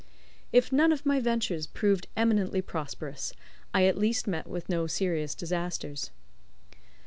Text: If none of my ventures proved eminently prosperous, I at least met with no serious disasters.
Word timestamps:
If 0.51 0.71
none 0.71 0.91
of 0.91 1.05
my 1.05 1.19
ventures 1.19 1.67
proved 1.67 2.07
eminently 2.17 2.59
prosperous, 2.59 3.33
I 3.71 3.85
at 3.85 3.99
least 3.99 4.25
met 4.25 4.47
with 4.47 4.67
no 4.67 4.87
serious 4.87 5.35
disasters. 5.35 6.09